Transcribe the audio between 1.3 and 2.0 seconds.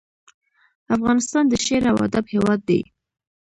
د شعر او